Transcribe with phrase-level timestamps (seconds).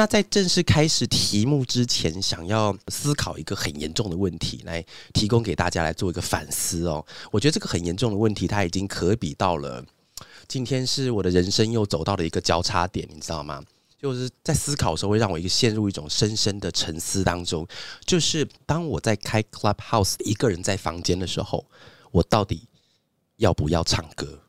[0.00, 7.04] 那在正式开始题目之前，想要思考一个很严重的问题，来提供给大家来做一个反思哦。
[7.32, 9.84] 我觉得这个很严重的问题，它已经可比到了
[10.46, 13.60] 今天是我的人生又走到了一个交叉点，你知道吗？
[14.00, 17.66] 就是在思考的时候，会让我一个陷入一种深深的沉思当中。
[18.06, 21.66] 就是当我在开 Clubhouse 一个人在房间的时候，
[22.12, 22.68] 我到底
[23.38, 24.42] 要不要唱歌？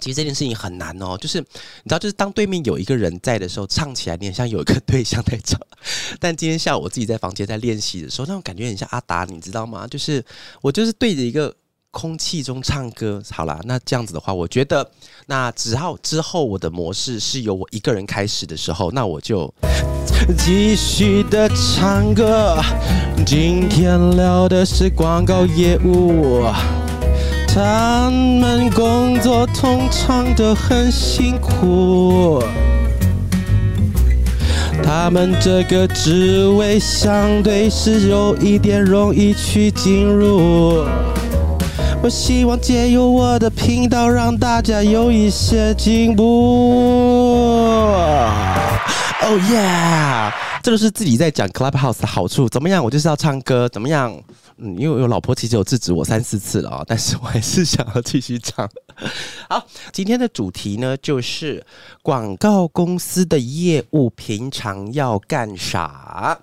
[0.00, 5.60] 其实这件事情很难哦，就是你知道，就是当对面有一个人在的时候，唱起来你很像有一个对象在唱。
[6.20, 9.86] 但今天下午我自己在房间在练习的时候，那种感觉很像阿达，你知道吗？
[9.86, 10.24] 就是
[10.60, 11.54] 我就是对着一个
[11.90, 13.22] 空气中唱歌。
[13.30, 14.90] 好啦，那这样子的话，我觉得
[15.26, 19.52] 那只要之后我的模式是由我一个人开始的时候，那我就
[20.38, 22.56] 继续的唱歌。
[23.26, 26.44] 今天聊的是广告业务。
[27.52, 32.40] 他们工作通常都很辛苦，
[34.84, 40.84] 他们这个职位相对是有一点容易去进入。
[42.02, 46.22] 我希望借由我的频道，让大家有一些进步。
[49.22, 50.30] Oh yeah！
[50.62, 52.48] 这就是自己在讲 Clubhouse 的好处。
[52.48, 52.84] 怎么样？
[52.84, 53.68] 我就是要唱歌。
[53.68, 54.14] 怎么样？
[54.60, 58.68] 嗯，因为我老婆其实有制止我三四次了啊， 但是我还是想要继续唱。
[59.48, 61.64] 好，今天的主题呢，就是
[62.02, 66.38] 广告公司的业务平常要干啥。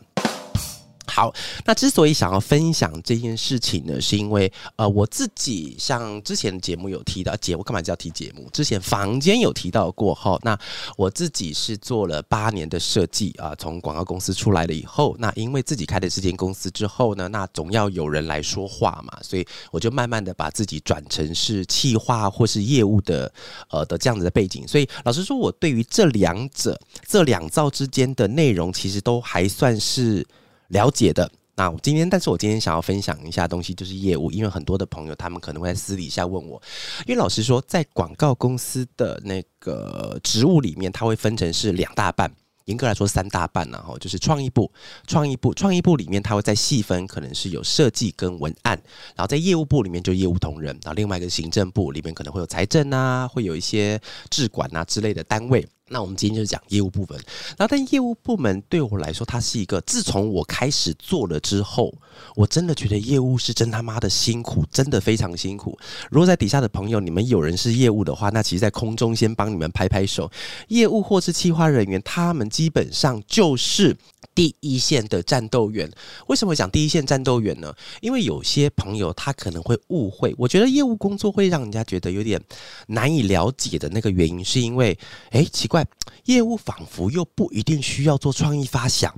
[1.17, 1.33] 好，
[1.65, 8.47] 那之所以想要分享这件事情呢，是因为呃，我自己像之前的节目有提到，节目干嘛叫提节目？
[8.53, 10.55] 之前房间有提到过后，那
[10.95, 23.33] 我自己是做了八年的设计啊，从广告公司出来了以后，那因为自己开的这间公司之后呢，那总要有人来说话嘛，所以我就慢慢的把自己转成是企划或是业务的
[23.71, 30.23] 呃的这样子的背景，所以老实说，我对于这两者这两造之间的内容，其实都还算是。
[30.69, 36.61] 了解的，那我今天，但是我今天想要分享一下东西，就是业务，因为很多的朋友他们可能会在私底下问我，
[37.05, 42.31] 因为老实说，在广告公司的那个职务里面，它会分成是两大半，
[42.65, 44.71] 严格来说三大半，然后就是创意部，
[45.07, 48.79] 创意部，创意部里面它会在细分，可能是有设计跟文案，
[49.15, 53.99] 然后在业务部里面就业务同仁，然后另外一个行政部里面可能会有财政啊，会有一些
[54.29, 55.67] 质管啊之类的单位。
[55.89, 57.17] 那我们今天就讲业务部门，
[57.57, 61.93] 然后但业务部门对我来说，它是一个自从我开始做了之后，
[62.35, 65.79] 我真的觉得业务是真他妈的辛苦，真的非常辛苦。
[66.11, 70.29] 如果在底下的朋友，你们有人是业务的话，那其实，在空中先帮你们拍拍手。
[70.67, 73.95] 业务或是企划人员，他们基本上就是
[74.35, 75.89] 第一线的战斗员。
[76.27, 77.73] 为什么讲第一线战斗员呢？
[78.01, 82.41] 因为有些朋友他可能会误会，我觉得业务工作会让人家觉得有点
[82.87, 84.97] 难以了解的那个原因，是因为，
[85.29, 85.76] 哎，奇怪。
[86.25, 89.13] 业务仿佛又不一定需要做创意发想，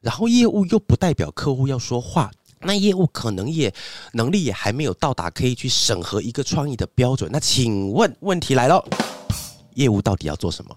[0.00, 2.30] 然后业务又不代表客户要说话，
[2.60, 3.72] 那业务可能也
[4.12, 7.30] 能力也还没有到达可以去审核一个创意的标准。
[7.32, 8.84] 那请问问题来了，
[9.74, 10.76] 业务到底要做什么？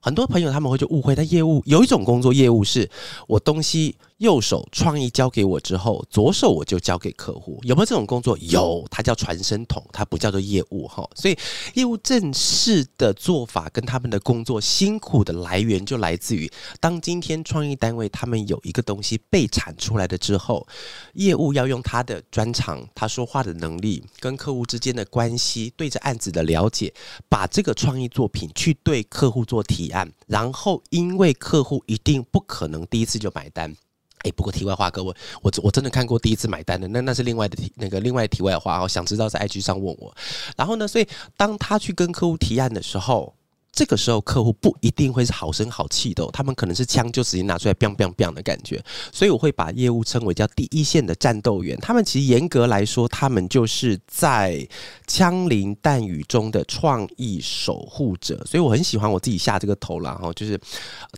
[0.00, 2.90] 很多朋友他们会就误会，但业务有一种工作业务是
[3.26, 3.96] 我东西。
[4.18, 7.58] 右手创意交给我之后，左手我就交给客户。
[7.62, 8.38] 有没有这种工作？
[8.38, 11.08] 有，它叫传声筒，它不叫做业务哈。
[11.16, 11.36] 所以
[11.74, 20.66] 业务正式的做法跟他们的工作辛苦的来源，就来自于当今天创意单位他们有一个东西被产出来的之后，
[21.14, 26.94] 业务要用他的专长、他说话的能力、跟客户之间的关系、对着案子的了解，
[27.28, 33.74] 把这个创意作品去对客户做提案，然后因为客户一定不可能第一次就买单。
[34.24, 38.88] 哎，不过题外话，各位，我我真的看过第一次买单的，那那是另外的题，那个另外题外话哦。
[38.88, 40.12] 想知道在 IG 上问我，
[40.56, 43.32] 然后呢，所以当他去跟客户提案的时候。
[43.74, 48.82] 这个时候，客户不一定会是好声好气的，他们可能是枪就直接拿出来，biang biang biang 的感觉。
[49.12, 51.76] 所以我会把业务称为叫第一线的战斗员。
[51.80, 54.66] 他们其实严格来说，他们就是在
[55.08, 58.40] 枪林弹雨中的创意守护者。
[58.46, 60.58] 所以我很喜欢我自己下这个头了哈，就是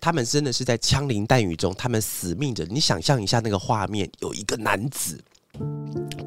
[0.01, 2.65] 他们真的是在枪林弹雨中，他们死命着。
[2.65, 5.23] 你想象一下那个画面，有一个男子。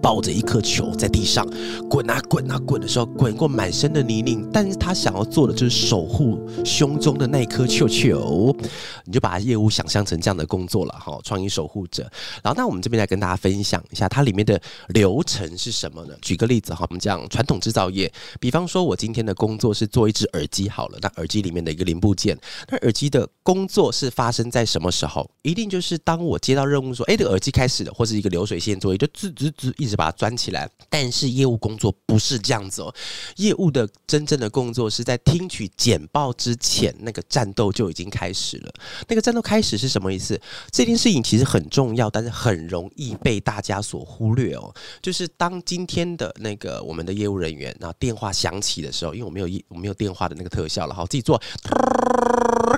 [0.01, 1.45] 抱着一颗球在地上
[1.89, 8.55] 滚啊滚啊滚的时候，滚过满身的泥泞，但是他想要做的就是守护胸中的那颗球球。
[9.05, 12.09] 你就把业务想象成这样的工作了哈，创意守护者。
[12.41, 14.59] 然后，那我们这边来跟大家分享一下它里面的
[14.89, 16.13] 流程是什么呢？
[16.21, 22.37] 举个例子哈，我们讲传统制造业，比方说我今天的工作是做一只耳机好了，那耳机里面的一个零部件，
[22.69, 25.29] 那耳机的工作是发生在什么时候？
[25.41, 29.99] 一定就是当我接到任务说，哎，这个耳机开始了，或是一个流水线作业，就是直直一直。
[29.99, 30.69] 把它钻起来。
[30.89, 32.95] 但是业务工作不是这样子哦，
[33.35, 38.73] 业务的真正的工作是在听取简报之前，那个战斗就已经开始了。
[39.09, 40.39] 那个战斗开始是什么意思？
[40.71, 44.73] 这件事情其实很重要，但是很容易被大家所忽略哦。
[45.01, 51.37] 就是当今天的那个我们的业务人员，然后电话响起的时候，因为我没有一我没有电话的那个特效了，好，自己做。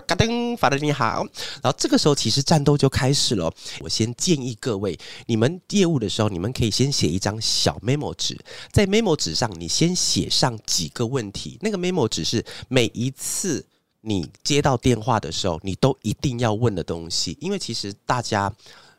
[0.08, 1.24] 嘎噔，法德你好。
[1.62, 3.54] 然后这个时候其实战斗就开始了。
[3.82, 4.98] 我先建议各位，
[5.28, 8.40] 你们业务的时候，你们可以先写一张小 memo 纸，
[8.72, 11.58] 在 memo 纸上你先写上几个问题。
[11.62, 13.66] 那个 memo 纸是每一次
[14.02, 17.38] 你接到电话的时候，你都一定要问的东西。
[17.42, 18.52] 因为其实大家，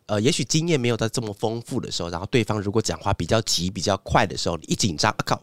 [0.07, 5.43] 呃，也许经验没有在这么丰富的时候，然后对方如果讲话比较急、比较快的时候，你一紧张，啊靠！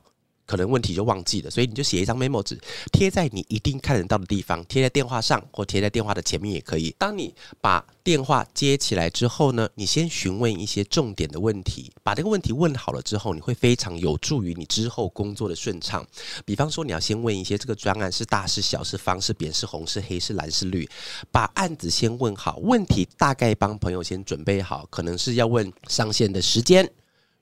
[0.49, 2.59] 可能问题就忘记了，所以你就写一张 memo 纸，
[2.91, 6.89] 贴在你一定看得到的地方，贴在电话上或贴在电话的前面也可以。
[6.97, 7.31] 当你
[7.61, 16.03] 把电话接起来之后呢，你先询问一些重点的问题，把这个问题问好了之后，你会非常有助于你之后工作的顺畅。
[16.43, 20.89] 比方说，你要先问一些这个专案是大是小是方是扁是红是黑是蓝是绿，
[21.31, 26.91] 把案子先问好，问题大概帮朋友先准备好，可能是要问上线的时间、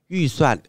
[0.07, 0.61] 预算。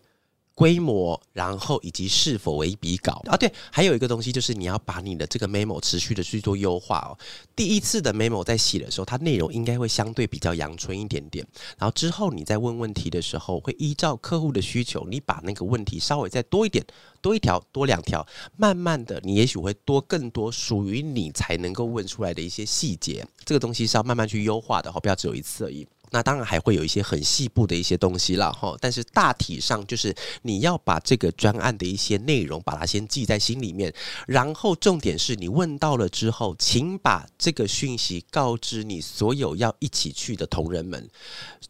[0.59, 3.37] 规模，然后以及是否为笔稿啊？
[3.37, 7.17] 对，还有一个东西就是你要把你的这个 memo 持续的去做优化哦。
[7.55, 11.47] 第一次的 memo 在写的时候，它内容应该会相对比较阳春一点点。
[11.79, 16.85] 然后之后你在问问题的时候，会依照客户的需求，你把那个问题稍微再多一点，
[17.21, 18.27] 多一条，多两条，
[18.57, 23.25] 慢慢的，你也许会多更多属于你才能够问出来的一些细节。
[23.45, 25.87] 这个东西是要慢慢去优化的哈，不要只有一次而已。
[26.11, 33.93] 那当然还会有一些很细部的一些东西了哈，但是大体上就是你要把这个专案的一些内容把它先记在心里面，
[34.27, 41.09] 然后重点是你问到了之后，请把这个讯息告知你所有要一起去的同仁们。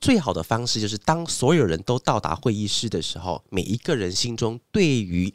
[0.00, 5.32] 最好的方式就是当所有人都到达会议室的时候，每一个人心中对于。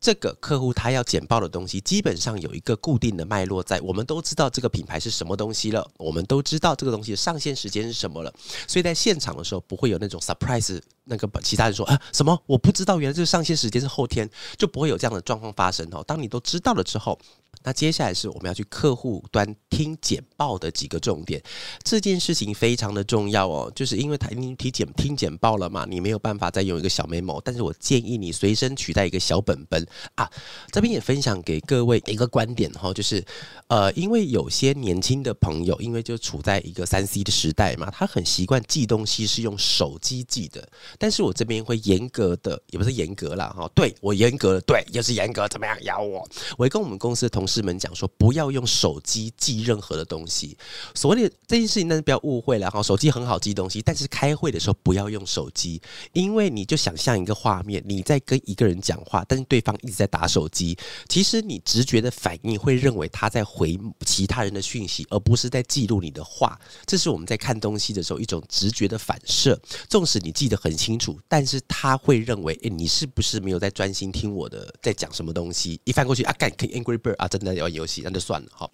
[0.00, 3.80] 这个客户他要简报的东西，基本上有一个固定的脉络在。
[3.80, 8.32] 我们都知道这个品牌是什么东西了，我们都知道这个东西上线时间是什么了，
[8.66, 16.04] 所以在现场的时候不会有那种 surprise，那个其他人说啊什么我不知道，原来这个上线时间是后天，就不会有这样的状况发生哦。
[16.06, 17.18] 当你都知道了之后。
[17.62, 21.42] 那接下来是我们要去客户端听简报的几个重点，
[21.82, 30.30] 这件事情非常的重要哦，就是因为他已经听简听简报了嘛，你没有办法再用一个小 memo，但是我建议你随身取带一个小本本啊。
[30.70, 33.24] 这边也分享给各位一个观点哈，就是
[33.66, 40.66] 呃，因为有些年轻的朋友，因为就处在一个三 C 的时代嘛，他很习惯记东西是用手机记的，
[40.98, 46.26] 但是我这边会严格的，也不是严格啦哈，对我严格，对，又是严格，怎么样咬我？
[46.56, 50.56] 我会跟我们公司的同事们讲说，不要用手机记任何的东西。
[50.94, 52.82] 所谓这件事情，但是不要误会了哈。
[52.82, 55.80] 手机很好记东西，但是开会的时候不要用手机，
[56.12, 60.76] 因为你就想象一个画面，你在跟一个人讲话，但是对方一直在打手机。
[61.08, 66.58] 其实你直觉的反应会认为他在回其他人的讯息，而不是在记录你的话。
[66.84, 69.58] 这是我们在看东西的时候一种直觉的反射。
[69.88, 75.80] 纵使你记得很清楚，但是他会认为，诶，你是不是没有在专心听我的在讲什么东西？
[75.84, 77.68] 一翻过去啊，干，Angry Bird 啊，真的要。
[77.68, 78.68] 游戏那就算了哈，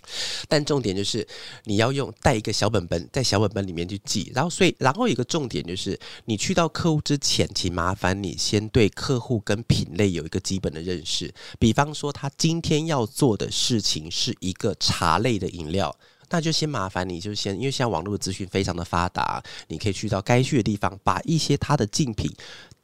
[0.49, 1.26] 但重点就是
[1.64, 4.31] 你要用带一个小本本，在小本本里面去记。
[4.34, 11.34] 然后，所以，然后一个重点就是，你去到客户之前，请麻烦你先对客户跟品类有一个基本的认识。
[11.58, 15.94] 比方说，他今天要做的事情是一个茶类的饮料。
[16.31, 22.29] 那就先麻烦你，就先，因为现在网络的资讯非常的发达，你可以去到该去的地方，把一些它的竞品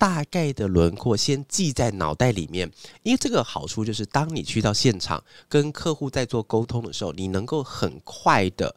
[0.00, 2.68] 大概的轮廓先记在脑袋里面。
[3.02, 8.74] 因为这个好处就是，当你去到现场跟客户在做沟通的时候，你能够很快的。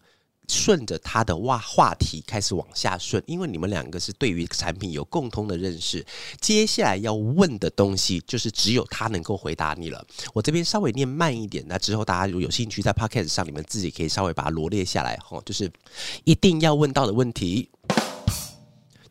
[0.50, 6.06] 顺着他的话话题开始往下顺，因为你们两个是对于产品有共通的认识。
[6.42, 10.06] 接下来要问的东西，就是只有他能够回答你了。
[10.34, 15.72] 我这边稍微念慢一点，那之后大家如果有兴趣，在 podcast 上你们自己可以稍微把它罗列下来哈，就是
[16.25, 17.70] 一定要问到的问题。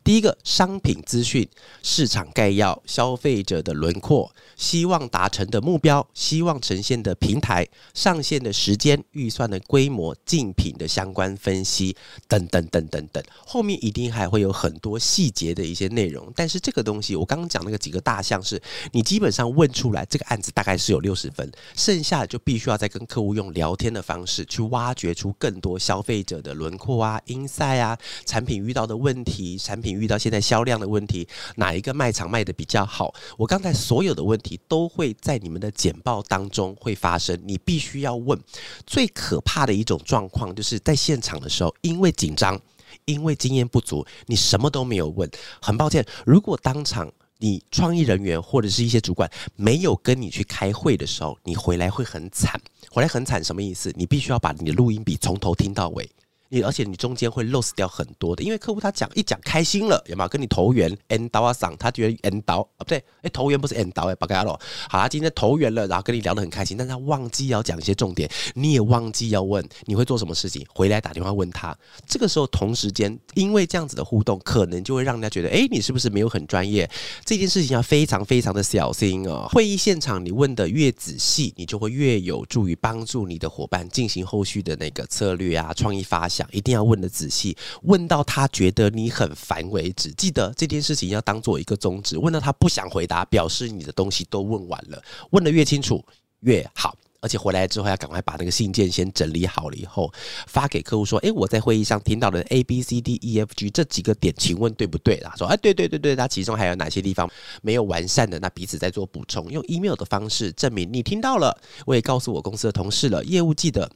[0.03, 1.47] 第一个商品资讯、
[1.81, 11.95] 市场概要、消费者的轮廓、希望达成的目标、希望呈现的平台、上线的时间、预算的规模、竞品的相关分析
[12.27, 13.23] 等等等等等。
[13.45, 16.29] 后面一定还会有很多细节的一些内容。
[16.35, 29.92] 但是这个东西，我刚刚讲那个几个大项，是你基本上问出来，这个案子大概是有六十分，剩下的就必须要再跟客户用聊天的方式去挖掘出更多消费者的轮廓啊、insight 啊、产品遇到的问题、产品。
[29.93, 33.13] 遇到现在销量的问题，哪一个卖场卖的比较好？
[33.37, 38.39] 我刚才所有的问题都会在你们的简报当中会发生，你必须要问。
[38.85, 42.59] 最可怕的一种状况就是在现场的时候，因为紧张，
[43.05, 45.29] 因为经验不足，你什么都没有问。
[45.61, 52.59] 很抱歉，如果当场你创意人员或者是一些主管没有跟你去开会的时候，你回来会很惨。
[52.89, 53.91] 回来很惨什么意思？
[53.95, 56.09] 你必须要把你的录音笔从头听到尾。
[56.53, 64.51] 你而且你中间会 lose 掉很多的，因为客户他讲一讲开心了，有没有跟你投缘？end 到啊赏，他觉得 end 到啊不对，哎投缘不是 end 到哎，不该了。
[64.87, 71.75] 好他今天投缘了，然后跟你聊得很开心，但他忘记要讲一些重点，你也忘记要问你会做什么事情，回来打电话问他。
[72.07, 76.87] 这个时候同时间，因为这样子的互动，可能就会让人家觉得，哎，你是不是没有很专业？
[77.25, 79.47] 这件事情要非常非常的小心哦。
[79.51, 87.29] 会议现场你问的越仔细，你就会越有助于帮助你的伙伴进行后续的那个策略啊，创意发想，一定要问的仔。
[87.29, 92.17] 细问到他觉得你很烦为止，记得这件事情要当做一个宗旨。
[92.17, 95.03] 问到他不想回答，表示你的东西都问完了。
[95.31, 96.03] 问的越清楚
[96.41, 100.13] 越好，而且回来之后要赶快把那个信件先整理好了以后
[100.47, 107.29] 发给客户说：“诶，我在会议上听到的 A B C D E F G 这几个点，请问对不对？”他说：“哎，对对对对，他其中还有哪些地方
[107.61, 108.37] 没有完善的？
[108.39, 111.57] 那彼此在做补充，用 email 的方式证明你听到了。
[111.85, 113.89] 我也告诉我公司的同事了，业务记得。”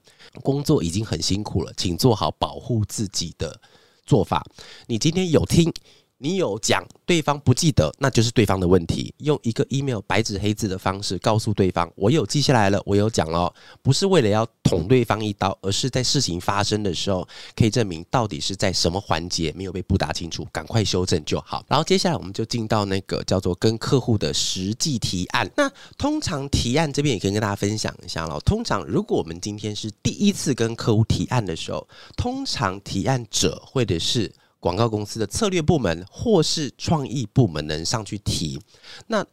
[0.43, 3.60] 工作已经很辛苦了，请做好保护自己的
[4.05, 4.46] 做法。
[4.86, 5.74] 你今天有听，
[6.19, 9.13] 你有讲，对方不记得，那就是对方的问题。
[9.19, 21.63] 用一个 email 白纸黑字的方式告诉对方，我有记下来了，我有讲了，不是为了要捅对方一刀，而是在事情发生的时候，可以证明到底是在什么环节没有被布达清楚，赶快修正就好。
[21.67, 25.47] 然后接下来我们就进到那个叫做跟客户的实际提案。
[25.55, 28.39] 那通常提案这边也可以跟大家分享一下了。
[28.39, 38.59] 通常如果我们今天是第一次跟客户提案的时候，通常提案者或者是广告公司的策略部门或是创意部门能上去提。
[39.07, 39.25] 那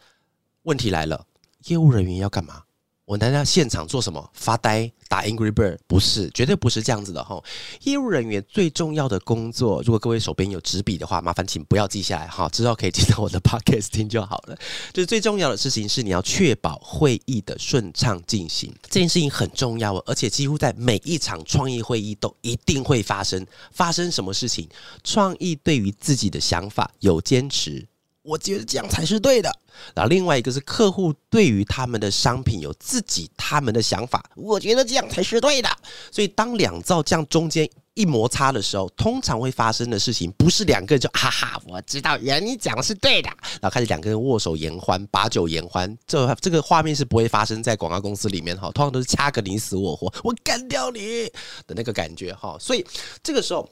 [0.62, 1.26] 问题来了，
[1.66, 2.64] 业务人员要干嘛？
[3.06, 4.30] 我难道现场做什么？
[4.32, 5.76] 发呆打 Angry Bird？
[5.87, 7.38] 不是，绝对不是这样子的哈。
[7.82, 14.56] 业务人员最重要的工作，如果各位手边有纸笔的话，麻烦请不要记下来哈，之后可以记到我的 Podcast 听就好了。
[14.94, 23.46] 就是最重要的事情是，你要确保会议的顺畅进行，这件事情很重要，而且几乎在每一场创意会议都一定会发生。
[23.70, 24.66] 发生什么事情？
[25.02, 27.87] 创意对于自己的想法有坚持。
[28.24, 29.54] 我觉得这样才是对的。
[29.94, 35.68] 然后另外一个是客户对于他们的商品有自己他们的想法，我觉得这样才是对的。
[36.10, 43.28] 所以当两造这样中间一摩擦的时候，通常会发生的事情不是两个人就哈哈，我知道原来你讲的是对的，
[43.60, 45.96] 然后开始两个人握手言欢，把酒言欢。
[46.06, 51.24] 这这个画面是不会发生在广告公司里面哈，通常都是掐个你死我活，我干掉你
[51.66, 52.56] 的那个感觉哈。
[52.58, 52.86] 所以
[53.22, 53.68] 这个时候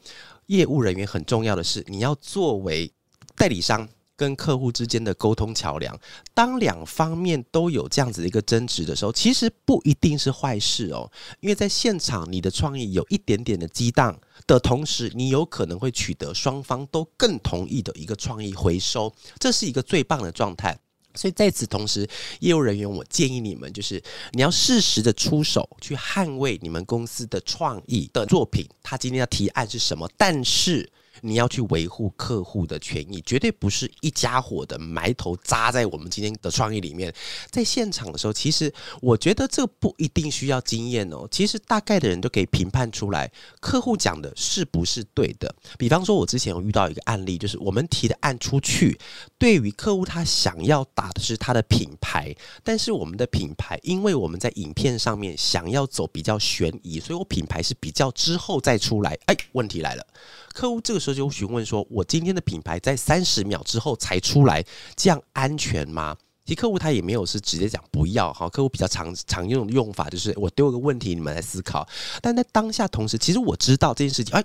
[0.46, 2.92] 业务人员很重要的是，你要作为
[3.36, 3.88] 代理商。
[4.22, 5.98] 跟客户之间的沟通桥梁，
[6.32, 11.10] 当两方面都有这样子的一个争执的时候，其实不一定是坏事哦。
[11.40, 20.78] 因为在现场，你的创意有一点点的激荡的同时，你有可能会取得双方都更同意的一个创意回收，这是一个最棒的状态。
[21.14, 24.00] 所以在此同时，业务人员，我建议你们就是
[24.30, 28.68] 你要适时的出手去捍卫你们公司的创意的作品。
[28.84, 30.08] 他今天要提案是什么？
[30.16, 30.88] 但是。
[31.20, 37.12] 你要去维护客户的权益，绝对不是一家伙的埋头扎在我们今天的创意里面。
[37.50, 41.28] 在现场的时候，其实我觉得这不一定需要经验哦。
[41.30, 45.54] 其实大概的人都可以评判出来，客户讲的是不是对的。
[45.78, 48.98] 比方说，我之前有遇到一个案例，就是我们提的案出去，
[49.38, 59.18] 对于客户他想要打的是他的品牌，但是我们的品牌，因为我们在影片上面想要走比较悬疑，所以我品牌是比较之后再出来。
[59.26, 60.06] 哎，问题来了。
[60.52, 64.64] 客户这个时候就询问说：“我今天的品牌在三十秒之后才出来，
[64.96, 68.48] 这样安全吗？”其实客户他也没有是直接讲不要哈。
[68.48, 71.86] 客户比较常常用用法就是我丢个问题，你们来思考。
[72.20, 74.44] 但在当下同时，其实我知道这件事情，哎。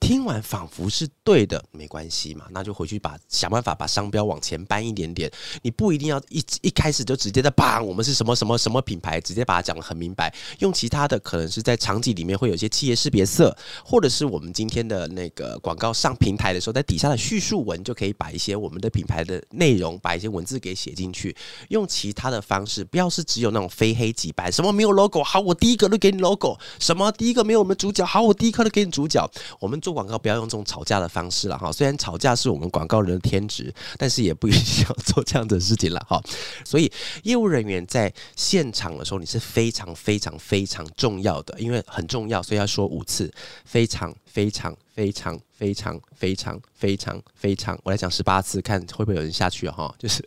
[0.00, 5.30] 听完仿佛是对的，没关系嘛，那就回去把想办法把商标往前搬一点点。
[5.62, 10.34] 你不一定要一一开始就直接的把我们是什么什么什么品牌，直接把它讲的很明白。
[10.58, 21.34] 用其他的可能是在场景里面会有一些企业识别色，或者是我们今天的那个广告上平台的时候，在底下的叙述文就可以把一些我们的品牌的内容，把一些文字给写进去。
[21.68, 29.30] 用其他的方式，不要是只有那种非黑即白，什么没有 logo，好，我第一个都给你 logo；什么第一个没有我们主角，好，我第一颗都给你主角。
[29.60, 29.94] 我们做。
[29.94, 36.20] 广告不要用这种吵架的方式了哈，虽然吵架是我们广告人的天职，但是也不一定要做这样的事情了哈。
[36.64, 36.90] 所以
[37.22, 43.32] 业务人员在现场的时候，你是非常非常非常重要的，因为很重要，所以要说五次，
[43.64, 44.76] 非常非常。
[44.94, 49.92] 非常非常非常非常非常，我来讲十八次，看会不会有人下去哈。
[49.98, 50.24] 就是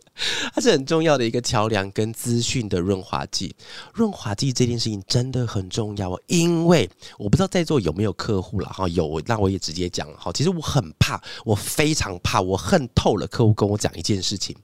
[0.54, 3.56] 它是很重要的一个桥梁跟资讯的润滑剂。
[3.94, 6.86] 润滑剂这件事情真的很重要哦，因为
[7.16, 8.86] 我不知道在座有没有客户了哈。
[8.88, 10.30] 有，那我也直接讲哈。
[10.34, 14.54] 其实我很怕，我非常怕，我恨透了客户跟我讲一件事情。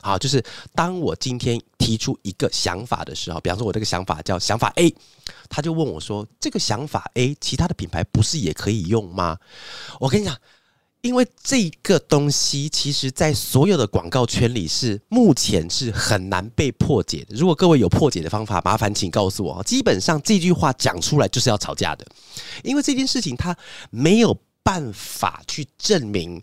[0.00, 0.42] 好，就是
[0.74, 4.94] 当我今天提出一个想法的时候，比方说我这个想法叫想法 A，
[5.48, 9.36] 他就问我说：“这个想法 A，其他的品牌不是也可以用吗？”
[9.98, 10.36] 我跟你讲，
[11.00, 17.34] 因为这个东西，其实在所有的广告圈里是目前是很难被破解的。
[17.34, 19.60] 如果各位有破解的方法，麻烦请告诉我。
[19.64, 22.06] 基本上这句话讲出来就是要吵架的，
[22.62, 23.56] 因为这件事情它
[23.90, 26.40] 没有办法去证明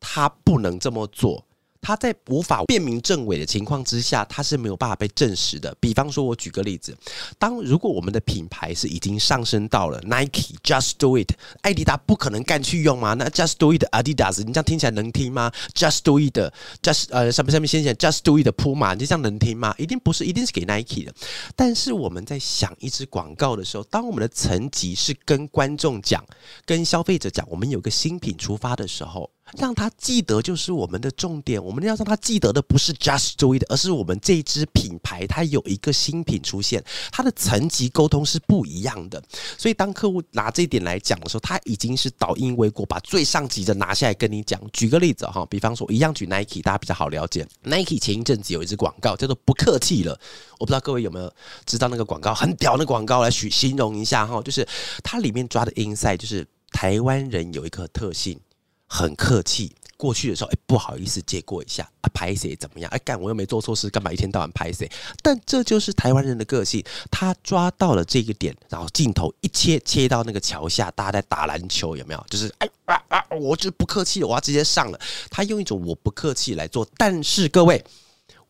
[0.00, 1.44] 他不能这么做。
[1.80, 5.74] 他在无法辨明正伪的情况之下，他是没有办法被证实的。
[5.80, 6.96] 比方说，我举个例子，
[7.38, 13.14] 当如果我们的品牌是已经上升到了 Nike Just Do It，艾迪达不可能干去用吗？
[13.14, 16.38] 那 Just Do It Adidas，你这样听起来能听吗？Just Do It
[16.82, 19.74] Just 呃上面上面先讲 Just Do It Puma，你这样能听吗？
[19.78, 21.14] 一定不是，一定是给 Nike 的。
[21.54, 26.24] 但是我们在想一支广告的时候，当我们的层级是跟观众讲、
[26.64, 29.30] 跟消费者讲，我们有个新品出发的时候。
[29.56, 39.22] 让他记得就是我们的重点，我们要让他记得的不是 Just Do It，而是我们这支品牌它有一个新品出现，它的层级沟通是不一样的。
[39.56, 44.60] 所以当客户拿这一点来讲的时候，他已经是倒因为果，把最上级的拿下来跟你讲。
[44.72, 47.46] 举个例子哈，比方说一样举 Nike，大家比较好了解。
[47.62, 50.18] Nike 前一阵子有一支广告叫做“不客气了”，
[50.58, 51.32] 我不知道各位有没有
[51.64, 54.66] 知道那个广告，很屌的广告来形形容一下哈，就是
[55.04, 58.38] 它里面抓的 inside 就是台湾人有一个特性。
[58.86, 62.90] 很客气，过去的时候，哎，不好意思，借过一下啊，拍谁怎么样？
[62.90, 64.90] 哎，干，我又没做错事，干嘛一天到晚拍谁？
[65.22, 72.26] 但这就是台湾人的个性，他抓到了这个点，然后镜头一切切到那个桥下，大家在打篮球，有没有？
[72.30, 75.00] 就是哎啊啊，我就不客气了，我要直接上了。
[75.30, 77.84] 他用一种我不客气来做，但是各位，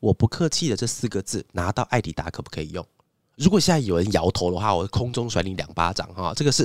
[0.00, 2.84] 我不客气的这四个字拿到艾迪达可不可以用？
[3.36, 6.64] 如果现在有人摇头的话，我空中甩你两巴掌哈，这个是。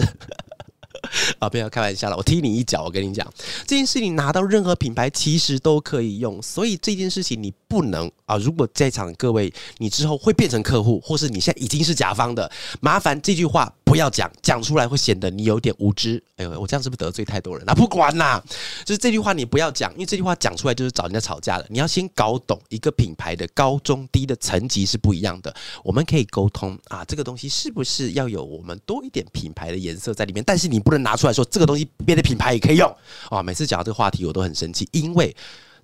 [1.39, 2.83] 啊，不要开玩笑了，我踢你一脚。
[2.83, 3.27] 我跟你讲，
[3.67, 8.37] 这件事情拿到任何品牌其实都可以用，所以这件事情你不能啊。
[8.37, 12.49] 如果在场各位，你之后会变成客户，或是你现在已经是甲方的，
[12.79, 16.23] 麻烦这句话不要讲，讲出来会显得你有点无知。
[16.37, 17.63] 哎呦，我这样是不是得罪太多人？
[17.67, 18.41] 那不管啦，
[18.85, 21.67] 就是这句话你不要讲，因为这句话讲出来就是找人家吵架的。
[21.69, 25.53] 你要先搞懂一个品牌的高中低的层级是不一样的。
[25.83, 30.41] 我们可以沟通啊，这个东西是不是要有我们多一点品牌的颜色在里面？
[30.47, 32.89] 但是你不能拿出来说这个东西别的品牌也可以用
[33.29, 33.43] 啊！
[33.43, 35.35] 每次讲到这个话题，我都很生气，因为。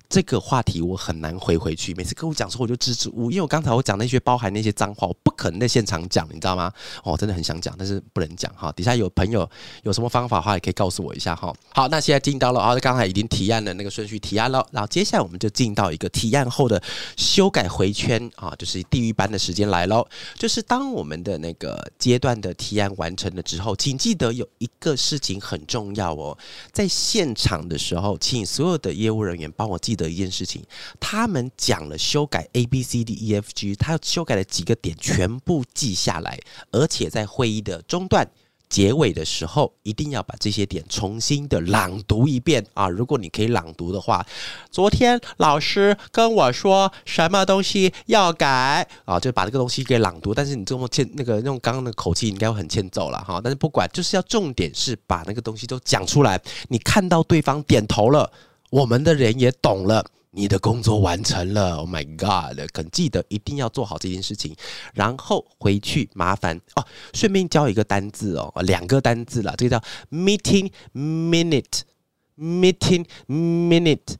[0.08, 6.72] 这个话题我很难回回去，每次跟我讲说我就支支吾吾，因为我刚才我讲那些包含那些脏话，我不可能在现场讲，你知道吗？
[7.04, 8.72] 哦，真的很想讲，但是不能讲哈。
[8.72, 9.48] 底下有朋友
[9.82, 11.54] 有什么方法的话，也可以告诉我一下哈。
[11.74, 16.82] 好，那现在进到了啊，刚才已经提案的那个顺序提案了，然后接下来我们就进到一个提案后的
[17.18, 20.08] 修改回圈啊，就是地狱般的时间来喽。
[20.38, 26.38] 就是当我们的那个阶段的提案完成了之后，请记得有一个事情很重要哦，
[26.72, 29.97] 在现场的时候，请所有的业务人员帮我记。
[29.98, 30.62] 的一件事情，
[30.98, 36.38] 他们讲了修改 A B C D E F G，他修改了几个点，全部记下来，
[36.70, 38.26] 而且在会议的中段、
[38.68, 42.86] 结尾的时候，一定要把这些点重新的朗读一遍啊！
[42.86, 44.24] 如果你可以朗读的话，
[44.70, 50.34] 昨天老师跟我说什么东西要改啊，就把这个东西给朗读。
[50.34, 53.40] 但是你这么欠那个用刚刚的口气，应该会很欠揍了哈。
[53.42, 56.38] 但是不管，就是要重点是把那个东西都讲出来。
[56.68, 58.30] 你看到对方点头了。
[58.70, 61.76] 我们的人也懂了，你的工作完成了。
[61.76, 62.60] Oh my god！
[62.72, 64.54] 可记得一定要做好这件事情，
[64.92, 74.16] 然后回去麻烦哦，顺便教一个单字哦，两个单字了，这个叫 meeting minute，meeting minute。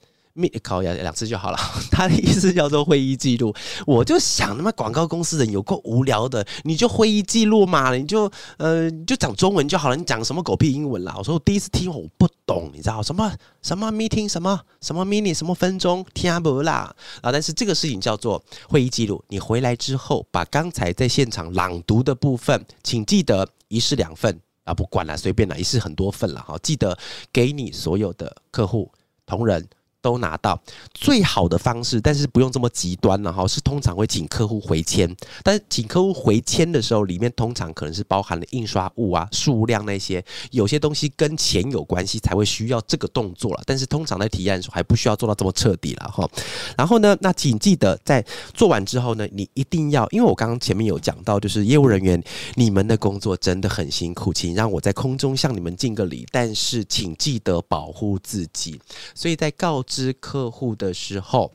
[0.62, 1.58] 考两两次就好了。
[1.90, 3.54] 他的意思叫做会议记录，
[3.86, 11.14] 我就想他妈广告公司人有够无聊的，你就会议记录嘛，你就呃就讲中文就好了，你讲什么狗屁英文啦？
[11.16, 17.32] 我说我第一次听我不懂，你知道什么什么 meeting 什么什么 mini 什么分钟听不啦啊？
[17.32, 26.96] 但是这个事情叫做会议记录，你回来之后把刚才在现场朗读的部分，请记得一式两份啊，不管了，随便了，一式很多份了哈，记得
[27.32, 28.90] 给你所有的客户
[29.26, 29.66] 同仁。
[30.00, 30.60] 都拿到
[30.92, 33.46] 最好的方式，但是不用这么极端了哈。
[33.46, 43.62] 是通常会请客户回签，但是请客户回签的时候，里面通常可能是包含了印刷物啊、数量那些，有些东西跟钱有关系才会需要这个动作了。
[43.64, 46.28] 但是通常在提案的时候还不需要做到这么彻底了哈。
[46.76, 52.22] 然后呢，那请记得在做完之后呢，你一定要，因为我刚刚前面有讲到，就是业务人员
[52.54, 58.78] 你们的工作真的很辛苦，请让我在空中向你们敬个礼，但是请记得保护自己。
[59.14, 59.82] 所以在告。
[59.88, 61.52] 知客户的时候，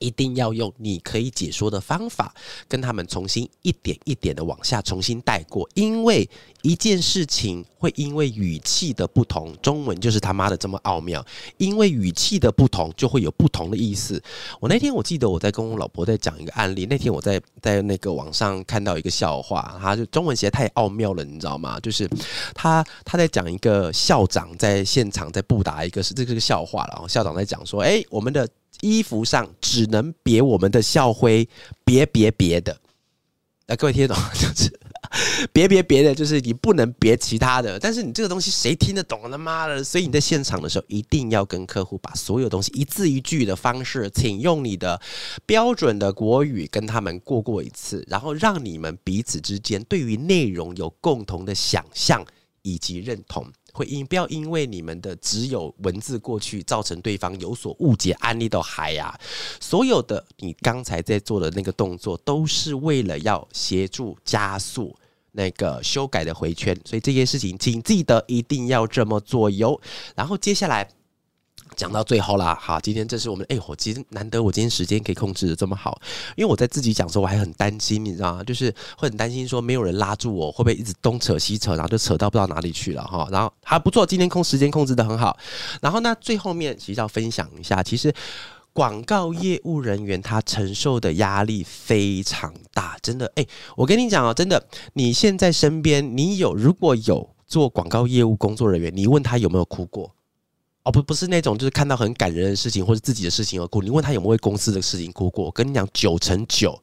[0.00, 2.34] 一定要用你可以解说的方法，
[2.66, 6.28] 跟他们重新一点一点的往下重新带过，因为
[6.62, 11.24] 一件事情会因为语气的不同，中文就是他妈的这么奥妙，
[11.58, 14.20] 因为语气的不同就会有不同的意思。
[14.58, 21.78] 我那天我记得我在跟我老婆在讲一个案例，那天我在在那个网上看到一个笑话，他就中文写的太奥妙了，你知道吗？
[21.80, 22.08] 就是
[22.54, 28.48] 他他在讲一个校长在现场在布达一个是这个个笑话，然后校长在讲说，哎，我们的。
[28.80, 31.48] 衣服上只能别我们的校徽，
[31.84, 32.80] 别别别的。
[33.66, 34.22] 啊各位听得懂？
[34.34, 34.80] 就是
[35.52, 37.78] 别别别的，就是你不能别其他的。
[37.78, 39.30] 但是你这个东西谁听得懂？
[39.30, 39.82] 他妈的！
[39.82, 45.00] 所以你在现场的时候，一定要跟客户把所有东西一字一句的方式，请用你的
[45.46, 52.24] 标准的国语跟他们过过一次，然后让你们彼此之间对于内容有共同的想象
[52.62, 53.46] 以及认同。
[53.72, 58.12] 会因不要因为你们的只有文字过去，造成对方有所误解。
[58.20, 59.18] 安利都嗨呀，
[59.60, 64.94] 所有的你刚才在做的那个动作，都是为了要协助加速
[65.32, 66.78] 那个修改的回圈。
[66.84, 69.80] 所以这些事情，请记得一定要这么做哟。
[70.14, 70.88] 然后接下来。
[71.76, 76.00] 讲到最后啦，好，今天这是我们哎，我今天难得我今天时间可以控制的这么好，
[76.36, 78.44] 因为我在自己讲的时候我还很担心，你知道吗？
[78.44, 83.26] 就是会很担心说没有人拉住我，会不会一直东扯西扯，然后就扯到不知道哪里去了哈。
[83.30, 85.36] 然后还不错，今天控时间控制的很好。
[85.80, 88.12] 然后呢，最后面其实要分享一下，其实
[88.72, 100.14] 广告业务人员他承受的压力非常大，真的哎，我跟你讲啊，真的，你现在身边你有如果有做广告业务工作人员，你问他有没有哭过？
[100.90, 103.82] 不，不是那种就是看到很感人的事情或者自己的事情而哭。
[103.82, 105.44] 你问他有没有为公司的事情哭过？
[105.44, 106.80] 我跟你讲，九成九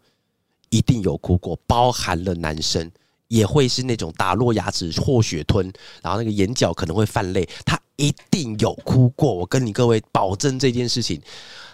[0.70, 2.91] 一定有哭过，包含了男生
[3.28, 9.34] 也会是那种打落牙齿或血吞，然后那个眼角可能会泛泪，他一定有哭过。
[9.34, 11.22] 我跟你各位保证这件事情，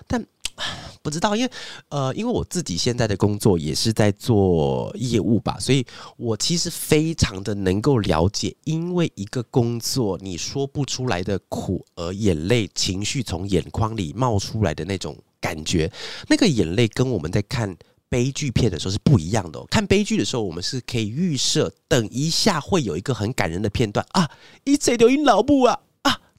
[0.07, 0.25] 但。
[1.01, 1.51] 不知道，因为
[1.89, 5.85] 呃，因为我自己现在的工作也是在做业务吧，所以
[6.15, 15.91] 我其实非常的能够了解，因为一个工作你说不出来的苦，而眼泪情绪从眼眶里冒出来的那种感觉，
[16.29, 17.75] 那个眼泪跟我们在看
[18.07, 19.61] 悲剧片的时候是不一样的。
[19.71, 24.29] 看悲剧的时候，我们是可以预设，等一下会有一个很感人的片段啊，
[24.63, 25.79] 一切都因老布啊。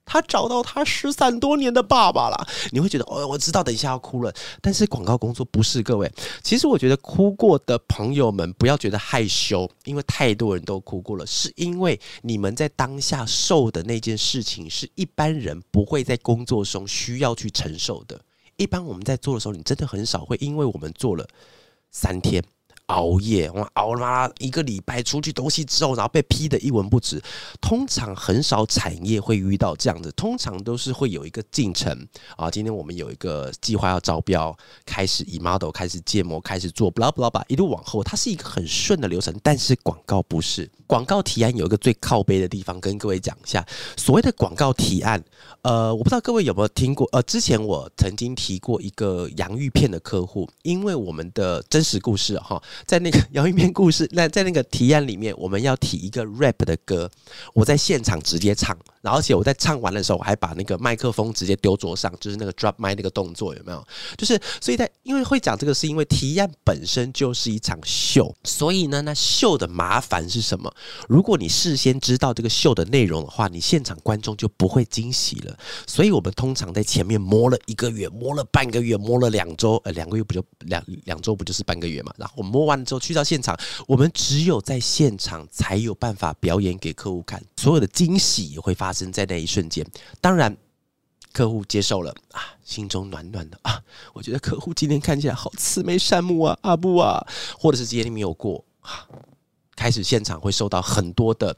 [0.05, 4.33] 他找到他失散多年的爸爸了，你会觉得哦，我知道，等一下要哭了。
[4.61, 6.11] 但是广告工作不是各位，
[6.43, 18.21] 其实我觉得哭过的朋友们不要觉得害羞，因为太多人都哭过了，是因为你们在当下受的那件事情是一般人不会在工作中需要去承受的。
[18.57, 21.27] 一般我们在做的时候，你真的很少会，因为我们做了
[21.91, 22.43] 三天。
[22.87, 27.23] 熬夜，我熬了一个礼拜出去东西之后，然后被批的一文不值。
[27.61, 32.51] 通常很少产业会遇到这样的，通常都是会有一个进程啊。
[32.51, 39.35] 今天我们有一个计划要招标，开始以 model 开始建模，开始做，blah blah blah，一路往后，它是一个很顺的流程。
[39.43, 43.67] 但是广告不是，广告提案有一个最靠背的地方，跟各位讲一下。
[43.97, 45.25] 所谓的广告提案，
[45.63, 52.63] 呃，我不知道各位有没有听过，呃，之前我曾经提过一个洋芋片的客户，因为我们的真实故事哈。
[52.87, 57.11] 在那个洋芋片故事，那在那个提案里面，我们要提一个 rap 的歌，
[57.53, 63.87] 我在现场直接唱，而且我在唱完的时候，我还把那个麦克风直接丢桌上，就是那个 drop 麦那个动作有没有？
[64.17, 70.73] 就是所以在因为会讲这个，是因为提案本身就是一场秀，所以呢，那秀的麻烦是什么？
[71.09, 75.57] 如果你事先知道这个秀的内容的话，你现场观众就不会惊喜了。
[75.87, 82.13] 所以我们通常在前面摸了一个月，摸了半个月，摸了两周，呃，两个月不就两两周不就是半个月嘛？
[82.17, 89.87] 然后摸完之后去到现场，我们只有在现场才有办法表演给客户看，所有的惊喜也会发生在那一瞬间。
[90.21, 90.57] 当然，
[91.33, 97.27] 客户接受了啊，心中暖暖的啊，我觉得客户今天看起来好慈眉善目啊，阿布啊，
[97.59, 99.07] 或者是今天没有过啊，
[99.77, 101.57] 开始现场会受到很多的。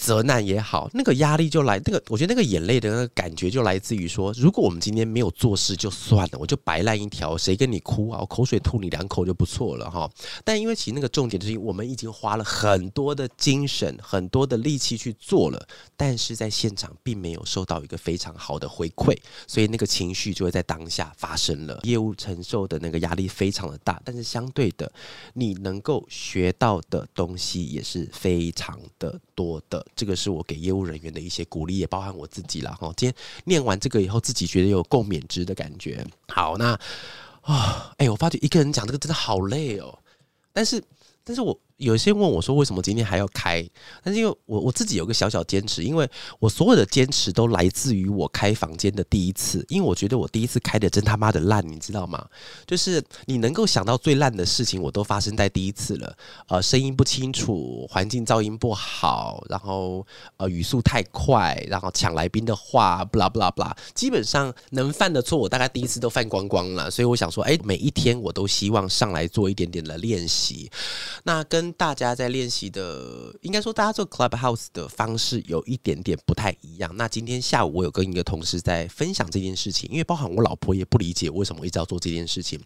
[0.00, 8.18] 责难也好，那个压力就来，那个我觉得那个眼泪的那个感觉就来自于说，如果我们今天没有做事就算了，我就白烂一条，谁跟你哭啊？
[8.20, 10.10] 我口水吐你两口就不错了哈。
[10.42, 19.14] 但因为其实那个重点就是，我们已经花了很多的精神、很多的力气去做了，但是在现场并没有收到一个非常好的回馈，
[19.46, 21.78] 所以那个情绪就会在当下发生了。
[21.82, 24.90] 业务承受的那个压力非常的大，但是相对的，
[25.34, 29.84] 你能够学到的东西也是非常的多的。
[29.96, 32.92] 这个是我给业务人员的一些鼓励，也包含我自己了哈。
[32.96, 36.04] 今天念完这个以后，自己觉得有共勉之的感觉。
[36.28, 36.78] 好，那
[37.42, 39.98] 啊，哎，我发觉一个人讲这个真的好累哦。
[40.52, 40.82] 但是，
[41.24, 43.66] 但是我有些问我说，为什么今天还要开？
[44.04, 52.22] 但是因为我我自己有个小小坚持，因为我所有的坚持都来自于我开房间的第一次，因为我觉得我第一次开的真他妈的烂，你知道吗？
[52.66, 56.16] 就是你能够想到最烂的事情，我都发生在第一次了。
[56.48, 66.90] 呃，声音不清楚，环境噪音不好，然后呃语速太快，然后抢来宾的话，不啦不啦不啦，基本上能犯的错，我大概第一次都犯光光了。
[66.90, 70.70] 所以我想说，哎，每一天我都希望上来做一点点的练习。
[71.24, 76.90] 那跟大家在练习的，应该说大家做 Clubhouse 的方式有一点点不太一样。
[76.96, 82.60] 那今天下午我有跟一个同事在分享这件事情，因为包含我老婆也不理解为什么一直要做这件事情。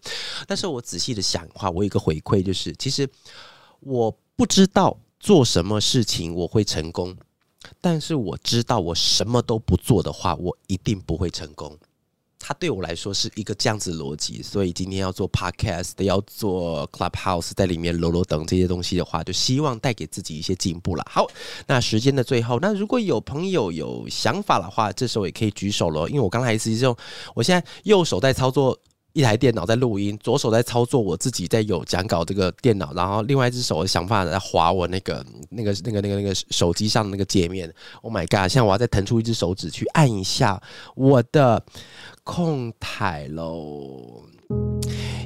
[0.47, 3.09] 但是我仔细的想的话，我有一个回馈就是，其实
[3.79, 7.15] 我不知道做什么事情我会成功，
[7.81, 11.77] 但是我知道我什么都不做的话，我一定不会成功。
[12.47, 21.03] 它对我来说是一个这样子逻辑，所以今天要做 podcast，要做 clubhouse，在里面楼楼等这些东西的话，就希望带给自己一些进步了。
[21.09, 21.25] 好，
[21.65, 26.95] 那时间的最后，那如果有朋友有想法的话，这时候也可以举手了，因为我刚才是用
[27.33, 28.79] 我现在右手在操作。
[29.15, 37.73] 一台电脑在录音，左手在操作我自己在有讲稿这个电脑，然后另外一只手的想法在划我那个那个那个那个那个手机上的那个界面。
[38.01, 38.51] Oh my god！
[38.51, 40.61] 现在我要再腾出一只手指去按一下
[40.95, 41.63] 我的
[42.25, 44.25] 控台喽。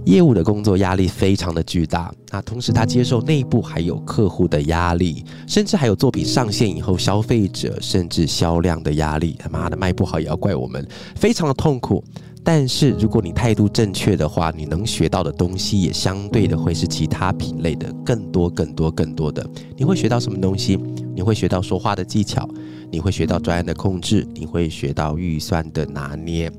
[0.06, 9.36] 业务的工作压力非常的巨大，那同时他接受内部还有客户的压力，甚至还有作品上线以后消费者甚至销量的压力。
[9.40, 12.04] 他妈的卖不好也要怪我们，非常的痛苦。
[12.44, 19.48] 但是如果你态度正确的话，你能学到的东西也相对的会是其他品类的更多、更多、更多的。
[19.78, 20.80] 你会学到什么东西？
[21.14, 22.48] 你会学到说话的技巧，
[22.90, 26.52] 你会学到专业的控制，你会学到预算的拿捏。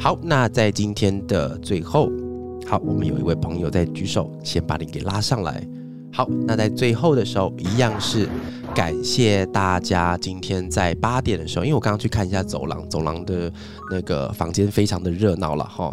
[0.00, 2.10] 好，那在今天的最后，
[2.66, 5.62] 好，我们有一位朋友在举手，先把你给拉上来。
[6.12, 8.26] 好，那在最后的时候，一样是
[8.74, 13.52] 感谢大家今天在八点的时候，因为我刚刚去看一下走廊，走廊的
[13.90, 15.92] 那个房间非常的热闹了哈。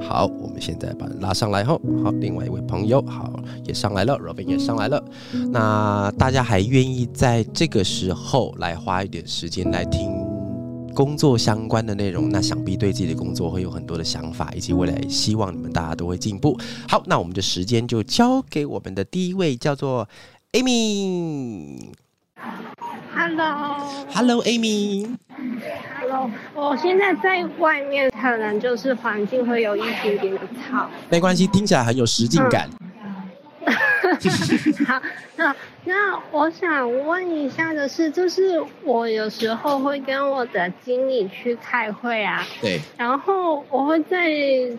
[0.00, 3.32] 好，我们现在把人拉上来后，好，另外一位朋友好
[3.64, 5.02] 也上来了，Robin 也上来了。
[5.50, 10.10] 那大家还愿意在这个时候来花一点时间来听？
[10.94, 16.58] 工作相关的内容，那想必对自己的工作会有很多的想法，以及未来希望你们大家都会进步。
[16.88, 20.06] 好，那我们的时间就交给我们的第一位，叫做
[20.52, 21.92] Amy。
[23.14, 25.16] Hello，Hello，Amy。
[25.98, 30.90] Hello，我现在在外面，可能就是环境会有一点点的吵。
[31.08, 32.68] 没关系，听起来很有实境感。
[34.86, 35.00] 好，
[35.36, 35.54] 那
[35.84, 44.30] 那我想问一下的是，就是我有时候会跟我的经理去开会啊，对，然后我会在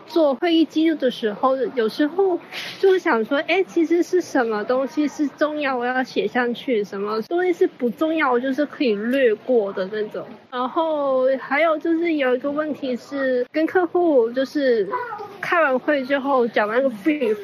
[0.08, 2.40] 做会议记录的时候，有时候
[2.80, 10.26] 就想说，哎，其实是什么东西是重要，我要写上去；什么东西是不重要，我就是可以略过的那种。
[10.52, 14.88] 然后还有就是有一个问题是，跟客户就是
[15.44, 17.36] 开完会之后讲完个 brief，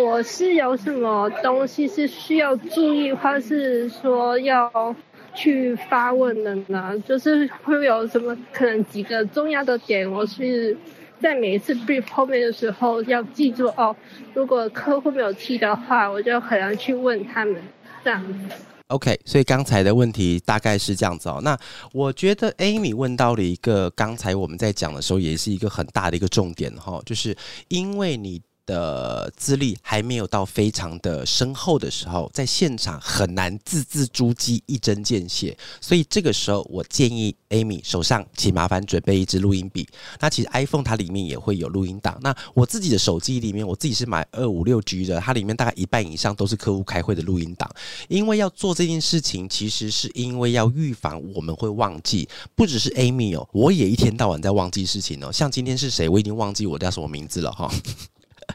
[0.00, 4.94] 我是有什么东西是需要注意，或是说要
[5.34, 6.96] 去发问的呢？
[7.04, 10.76] 就是会有什么可能几个重要的点，我是
[11.18, 13.94] 在每一次 brief 后面的时候要记住哦。
[14.34, 17.56] 如果客户没有提的话，我就可能去问他们
[18.04, 18.64] 这样子。
[18.92, 21.40] OK，所以刚才的问题大概是这样子哦。
[21.42, 21.58] 那
[21.92, 27.36] 我觉得 Amy 问到了一个刚才我们在讲的时候，也是一个很大的一个重点哈，就是
[27.68, 28.40] 因为你。
[28.66, 39.88] 的资历还没有到非常的深厚的时候，在现场很难字字珠玑、一针见血，所以这个时候我建议 Amy 手上请麻烦准备一支录音笔。
[40.20, 42.18] 那其实 iPhone 它里面也会有录音档。
[42.22, 47.68] 那我自己的手机里面，我自己是买二五六 G 的，它里面大概一半以上都是客户开会的录音档。
[48.08, 55.32] 因为要做这件事情，其实是因为要预防我们会忘记，不只是 Amy 哦，我也一天到晚在忘记事情哦。
[55.32, 57.68] 像今天是谁，我已经忘记我叫什么名字了哈。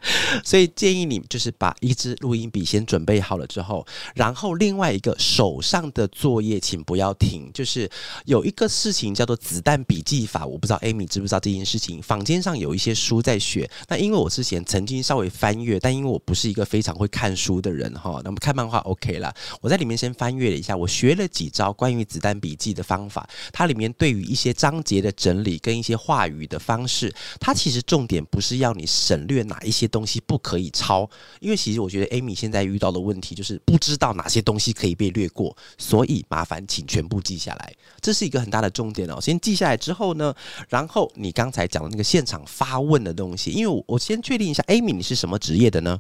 [0.44, 7.50] 所以建议你就是把一支录音笔先准备好了之后，然后另外一个手上的作业请不要停。
[7.54, 7.90] 就是
[8.26, 12.02] 有一个事情叫做子弹笔记法，我不知道 Amy 知不知道这件事情。
[12.02, 19.34] 坊间上有一些书在学，那因为我之前曾经稍微翻阅，但因为我不是一个非常会看书的人哈，那么看漫画 OK 了。
[19.62, 23.28] 我在里面先翻阅了一下，我学了几招关于子弹笔记的方法。
[23.52, 29.87] 它里面对于一些章节的整理跟一些话语的方式，它其实重点不是要你省略哪一些。
[29.88, 39.20] 东西不可以抄，因为其实我觉得 Amy 现在遇到的问题就是不知道哪些东西可以被略过，所以麻烦请全部记下来，这是一个很大的重点哦。
[39.22, 40.34] 先记下来之后呢，
[40.70, 46.00] 然后你刚才讲的那个现场发问的东西，因为我我先确定一下，Amy 你是什么职业的呢？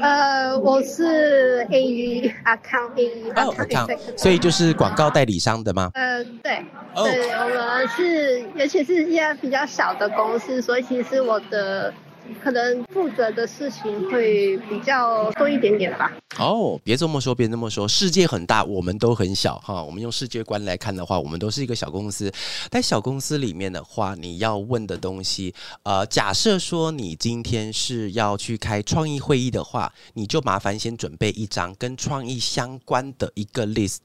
[0.00, 5.90] 呃，我是 A E account A E 哦 account，，account，所以就是广告代理商的吗？
[5.94, 6.58] 呃，对，
[6.94, 11.92] 哦对，我们是，尤其是一些比较小的公司，所以其实我的
[12.42, 16.12] 可能负责的事情会比较多一点点吧。
[16.38, 19.82] 哦，别这么说，别这么说，世界很大，我们都很小哈。
[19.82, 22.32] 我们用世界观来看的话，我们都是一个小公司。
[22.70, 33.98] 在小公司里面的话，你要问的东西，呃，假设说你今天是要去开创意会议的话，你就麻烦先准备一张跟创意相关的一个 list，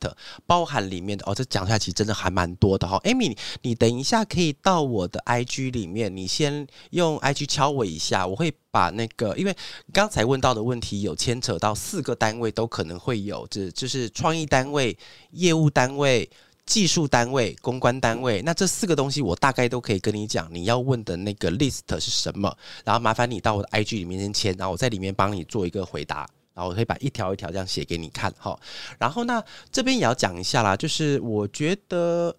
[0.48, 3.00] 包含里面的哦，这讲下来其实真的还蛮多的哈。
[3.04, 9.56] Amy，你等一下可以到我的 IG 里面，你先用 IG 敲我一下，我会把那个，因为
[9.92, 14.98] 刚才问到的问题有牵扯到四个单位都可能会有，这就是创意单位、
[15.32, 16.30] 业务单位。
[16.66, 28.58] 技术单位、公关单位，那这四个东西我大概都可以跟你讲，你要问的那个 list 是什么，然后麻烦你到我的 IG 里面先签，然后我在里面帮你做一个回答，然后我会把一条一条这样写给你看哈。
[28.98, 32.34] 然后呢，这边也要讲一下啦，就是我觉得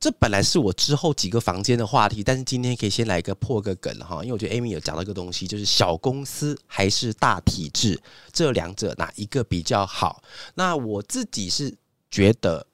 [0.00, 8.00] 这本来是我之后几个房间的话题，但是今天可以先来一个破个梗哈，因为我觉得 Amy 有讲到一个东西，就是小公司还是大体制，
[8.32, 10.22] 这两者哪一个比较好？
[10.54, 11.76] 那我自己是
[12.10, 12.66] 觉得。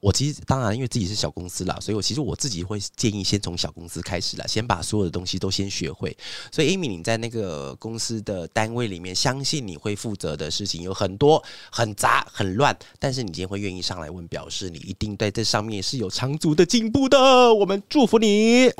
[0.00, 6.16] 我其实当然，因为自己是小公司啦，所以我其实我自己会建议先从小公司开始啦，先把所有的东西都先学会。
[6.50, 17.52] 所以，Amy，你在那个公司的单位里面，相信你会负责的事情有很多，很杂很乱，但是你今天会愿意上来问，表示你一定在这上面是有长足的进步的。
[17.54, 18.70] 我们祝福你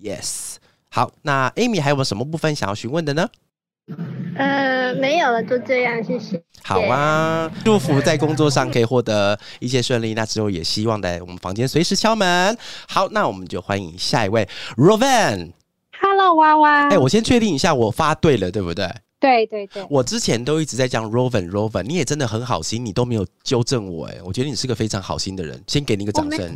[0.00, 0.54] ，Yes。
[0.88, 3.28] 好，那 Amy 还有没有什么部分想要询问的呢？
[4.36, 6.42] 呃，没有了，就这样，谢谢。
[6.62, 10.14] 好啊，祝福在工作上可以获得一切顺利。
[10.14, 12.56] 那之后也希望在我们房间随时敲门。
[12.88, 15.52] 好，那我们就欢迎下一位 Rovan。
[16.00, 16.88] Hello，娃娃。
[16.88, 18.88] 哎、我先确定一下，我发对了，对不对？
[19.18, 26.54] 对对对，我之前都一直在讲 Rovan Rovan，你也真的很好心，你都没有纠正我，哎，我觉得你是个非常好心的人，先给你一个掌声。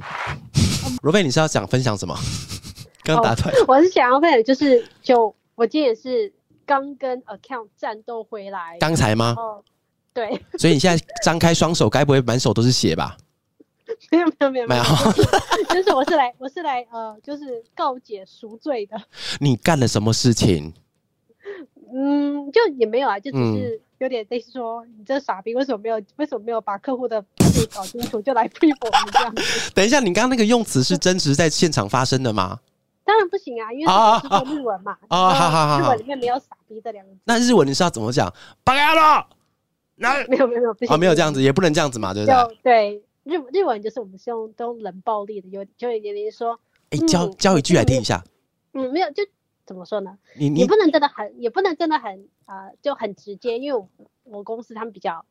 [1.02, 2.14] Rovan，你是要想分享什么？
[3.02, 3.52] 刚打断。
[3.66, 6.30] 我是想要分享，就是就我今天也是
[6.70, 9.34] 刚跟 account 战斗回来，刚才吗？
[9.36, 9.60] 哦，
[10.14, 13.16] 对，所以你现在张开双手，该不会满手都是血吧？
[14.12, 14.84] 没有没有没有没有，
[15.74, 18.96] 就是我是来我是来呃，就是告解赎罪的，
[19.40, 20.72] 你干了什么事情？
[21.92, 27.20] 嗯，就也没有啊，就只嗯是有点类似说，你这傻逼为什么没有为什么没有把客户的
[27.52, 29.34] 事搞清楚，就来 pre 我们这样？
[29.74, 32.60] 等一下，你刚刚那个用词是真实在现场发生的吗？
[33.09, 38.33] 当然不行啊，因为啊是说日文嘛，啊啊好好好日文里面没有傻逼这两个字，那日文你是要怎么讲？
[38.63, 39.27] 八嘎了，
[39.95, 42.35] 那 没有没有没有不行啊没有这样子，也不能这样子嘛，对不对？
[42.35, 48.23] 就对日日文就是我们是用都用冷暴力的，有就有点说，哎，教嗯教一句来听一下。
[48.73, 49.23] 嗯，没有就
[49.65, 50.17] 怎么说呢？
[50.37, 53.87] 你你也不能真的很，也不能真的很呃就很直接，因为我
[54.23, 55.25] 我公司他们比较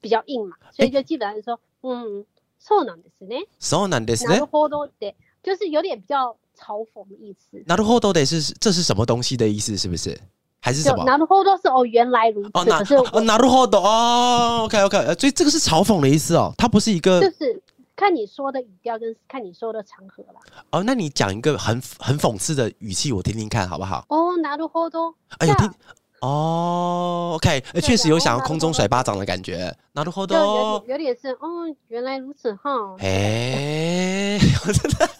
[0.00, 2.24] 比较硬嘛，所以就基本上说，嗯，
[2.60, 3.46] そうなんですね。
[3.60, 4.46] そうなんですねなる。
[4.46, 7.58] ほどで， 就是有点比较嘲讽的意思。
[7.66, 9.76] なるほど的是这是什么东西的意思？
[9.76, 10.18] 是不是？
[10.60, 11.04] 还是就什么？
[11.04, 12.50] なるほど是哦，原来如此。
[12.54, 17.62] 哦，那可是我哦，なるほど哦，OK OK，呃，所以这个是嘲讽的意思哦，它不是一个就是
[17.94, 20.40] 看你说的语调跟看你说的场合啦。
[20.70, 20.82] 哦。
[20.82, 24.06] 那你讲一个很很讽刺的语气，我听听看好不好？
[24.08, 25.14] 哦，なるほど。
[25.36, 25.74] 哎，有这听
[26.22, 29.70] 哦，OK，呃确实有想要空中甩巴掌的感觉。
[29.92, 32.96] なるほ就有ど点，有点是，哦，原来如此哈。
[33.00, 35.10] 哎， 我真的。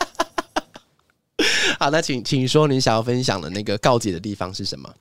[1.79, 4.93] 好，那请请说你想要分享的那个告解的地方是什么？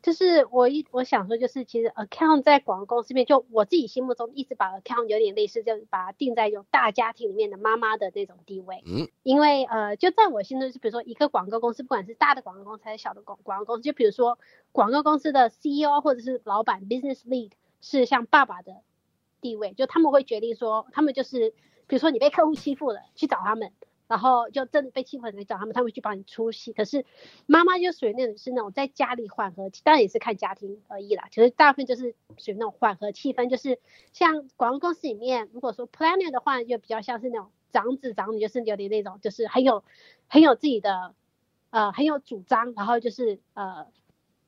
[0.00, 8.82] 就是我一我想说，就是其实 account 在广告公司里面，就我自己心目中一直把 account 有点类似，就是把它定在一种大家庭里面的妈妈的那种地位。
[8.86, 14.38] 嗯，因为呃，就在我心中，就比如说一个广告公司，不管是大的广告公司还是小的广广告公司，就比如说
[14.72, 17.50] 广告公司的 CEO 或者是老板 business lead
[17.82, 18.76] 是像爸爸的
[19.42, 21.50] 地位，就他们会决定说，他们就是
[21.86, 23.72] 比如说你被客户欺负了，去找他们。
[24.08, 26.72] 然后就真的被欺负的人找他们，他们会去帮你出戏。
[26.72, 27.04] 可是
[27.44, 31.28] 妈妈就属于那种是那种在家里缓和，当然也是看家庭而已啦。
[31.30, 33.78] 其实大部分就是属于那种缓和气氛，就是
[34.14, 39.84] 像广告公司里面，如果说 planner 的话，就比较像是那种长子长女，就是有点那种就是很有
[40.26, 41.14] 很有自己的
[41.68, 43.88] 呃很有主张，然后就是呃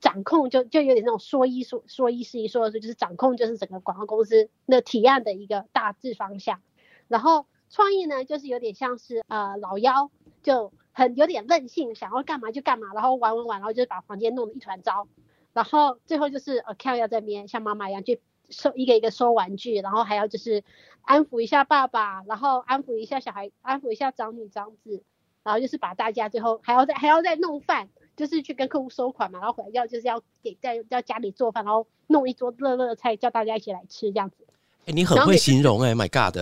[0.01, 6.62] 掌控就就有点那种说一说说一是一，说二是就是掌控就是整个广告公司的提案的一个大致方向，
[7.09, 7.44] 然后。
[7.70, 10.11] 创意呢，就是有点像是呃老妖，
[10.42, 15.06] 就很有点任性，想要干嘛就干嘛，然后玩玩玩，然后就是把房间弄得一团糟，
[15.52, 20.64] 然后最后就是 a c a l 要在边像妈妈一样去收一个一个收玩具，然后还要就是
[21.02, 25.04] 安抚一下爸爸，然后安抚一下小孩，安抚一下长女长子，
[25.44, 34.44] 然后就是把大家最后还要再还要再弄饭，就是去跟客户收款嘛，然后回来要就是要给在要家里做饭，然后弄一桌热热的菜，叫大家一起来吃这样子。
[34.87, 36.37] 哎、你很会形容哎、m y God，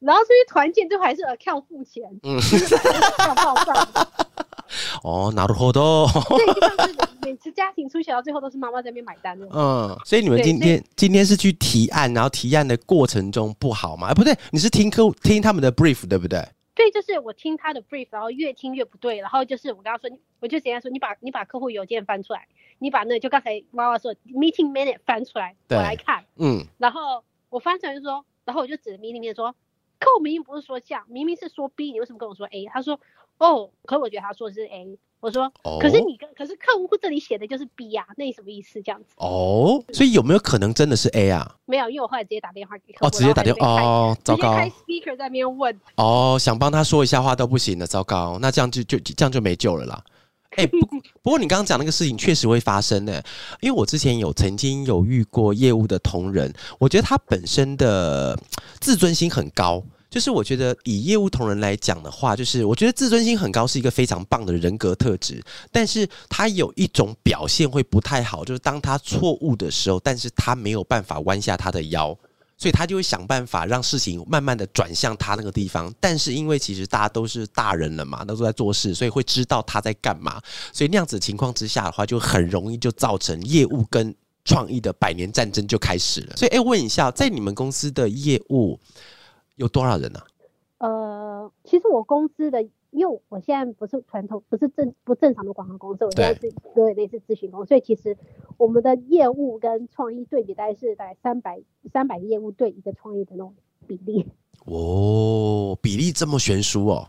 [0.00, 3.88] 然后这些团建最后还是 account 付钱， 嗯就是把 account 报账。
[5.02, 6.06] 哦，拿るほど。
[6.08, 9.54] 所以就像是每次家庭出席到最后都是妈妈在那边买单那种。
[9.54, 14.08] 嗯，所以你们对今天今天是去提案，然后提案的过程中不好吗？
[14.08, 16.44] 哎、不对，你是听客户听他们的 brief 对不对？
[16.74, 22.46] 对，就是我听他的 brief，然后越听越不对，然后就是我跟他说，我就直接说，你把你把客户邮件翻出来，
[22.80, 29.54] 你把那就刚才娃娃说 meeting minute 翻出来，我对来看，嗯，然后我翻出来就说，然后我就指着 meeting minute 说，
[30.01, 32.65] 客户明明不是说这样，明明是说 B，你为什么跟我说 A？
[32.65, 32.99] 他说，
[33.37, 38.81] 哦，可我觉得他说的是 A，我说，哦可是你跟可是客户这里写的就是 B 呀、那你什么意思？
[38.81, 41.55] 这样子哦，所以有没有可能真的是 A 啊？
[41.65, 50.03] 没有，因为我后来直接打电话给客户，哦，直接打电话哦，糟糕 speaker 在那边问，哦，想帮他说一下话都不行了，糟糕，那这样就就这样就没救了啦。
[50.57, 53.21] 哎、不过不过你刚刚讲那个事情确实会发生呢、
[53.61, 58.37] 因为我之前有曾经有遇过业务的同仁，我觉得他本身的
[58.79, 59.83] 自尊心很高。
[60.09, 65.41] 就是我觉得以业务同仁来讲的话，就是我觉得自尊心很高是一个非常棒的人格特质，
[65.71, 72.13] 但是他有一种表现会不太好，就是当他错误的时候，但是他没有办法弯下他的腰，
[72.61, 75.91] 所以他就会想办法让事情慢慢的转向他那个地方。
[75.99, 80.39] 但是因为其实大家都是大人了嘛，都在做事，所以会知道他在干嘛。
[80.71, 84.13] 所以那样子情况之下的话，就很容易就造成业务跟
[84.45, 86.37] 创意的百年战争就开始了。
[86.37, 88.79] 所以，哎、问一下，在你们公司的业务
[89.55, 90.23] 有多少人啊？
[90.77, 98.17] 呃，其实我公司的，因为我现在不是传统，不是正不正常的广告公司，我现在是对类似咨询公司，所以其实
[98.57, 101.61] 我们的业务跟创意对比大概是大概三百
[101.91, 103.55] 三百个业务对一个创意的那种
[103.87, 104.27] 比例。
[104.65, 107.07] 哦，比例这么悬殊哦。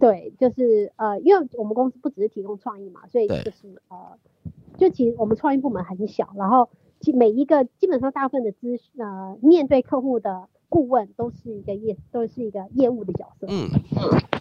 [0.00, 4.18] 对，就是呃，因为我们公司不只是提供创意嘛，所以就是呃，
[4.78, 13.46] 就其实我们创意部门很小，然后其每一个基本上大部分的咨呃面对客户的顾问都是一个业都是一个业务的角色。
[13.50, 13.68] 嗯，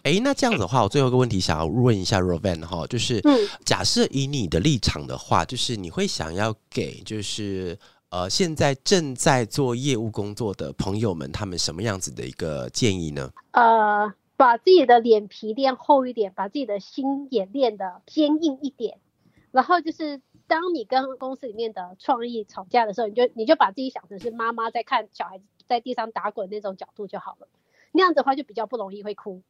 [0.03, 7.77] 哎、那这样子的话，我最后一个问题想要问一下 Rovan 哈，就是嗯假设以你的立场的话，就是你会想要给就是
[8.09, 13.31] 呃现在正在做业务工作的朋友们，他们什么样子的一个建议呢？
[13.51, 18.99] 呃，把自己的脸皮练厚一点，把自己的心也练得坚硬一点。
[19.51, 27.47] 然后就是，当你跟公司里面的创意吵架的时候，你就你就把自己想成是妈妈在看小孩子在地上打滚那种角度就好了。
[27.93, 29.41] 那样子的话就比较不容易会哭。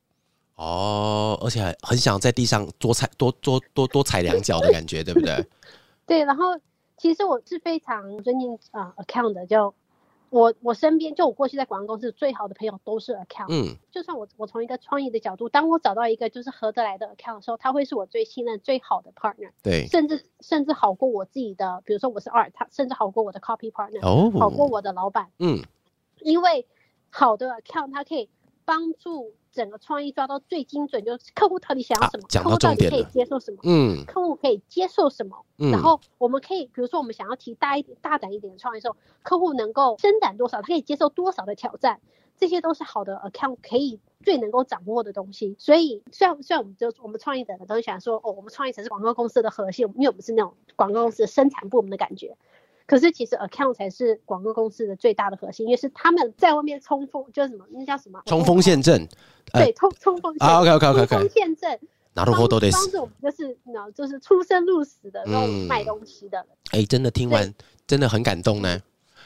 [0.55, 5.47] 哦，而且很想在地上多踩多多多多踩两脚的感觉，对不对？
[6.05, 6.59] 对，然后
[6.97, 9.74] 其实我是非常尊敬啊、呃 account 的，就
[10.30, 13.47] 我我身边就我过去在广告公司最好的朋友都是 account。
[13.49, 19.88] 嗯，就算我我从一个创意的角度，当我找到一个就是合得来的 account 的时候，他会是我最信任、最好的 partner，对。
[19.88, 25.63] 甚至甚至好过我自己的，比如说我是 art，他甚至好过我的 copy partner，、哦，好过我的老板，嗯，
[26.22, 26.67] 因为
[27.09, 28.30] 好的 account 它可以
[28.65, 41.99] 帮助整个创意抓到最精准，就是客户到底想要什么，啊客户到底可以接受什么，嗯客户可以接受什么，嗯，然后我们可以，比如说我们想要提大一点、大胆一点的创意的时候，客户能够伸展多少，他可以接受多少的挑战，
[42.38, 45.55] 这些都是好的 account 可以最能够掌握的东西。
[45.57, 52.38] 所以，虽然虽然我们就我们创意的人都很喜欢说，哦，我们创意才是广告公司的核心，因为我们是那种广告公司的生产部门的感觉。
[52.89, 58.22] 可是其实 account 才是广告公司的最大的核心，因为是他们在外面冲锋，就是什么，那叫什么？
[58.26, 59.09] 冲锋陷阵。
[59.53, 61.78] 呃对，冲冲锋陷啊，OK，OK，OK，OK 冲锋陷阵。
[62.14, 62.72] なるほどです。
[62.72, 66.47] 帮助我们就是，那就是出生入死的那种嗯卖东西的人。
[66.70, 67.53] 哎、真的听完
[67.87, 68.80] 真的很感动呢，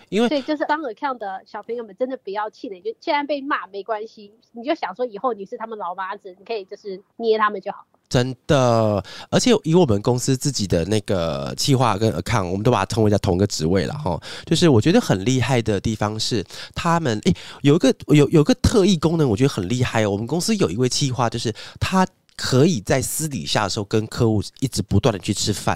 [0.09, 7.85] 因为对，就是当 account 的小朋友们真的不要气馁，就既然被骂没关系，你就想说以后你是他们老妈子，你可以就是捏他们就好。
[8.14, 14.22] 真的，而且以我们公司自己的那个企划跟 account，我们都把它称为在同一个职位了哈。
[14.46, 16.46] 就是我觉得很厉害的地方是，
[16.76, 20.12] 他们诶、有一个有有个特异功能，我觉得很厉害哦。
[20.12, 22.06] 我们公司有一位企划，就是他
[22.38, 25.76] 可以在私底下的时候跟客户一直不断的去吃饭。